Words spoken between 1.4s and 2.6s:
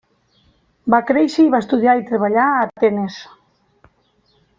i va estudiar i treballar